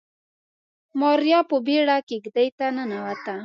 [0.99, 3.35] ماريا په بيړه کېږدۍ ته ننوته.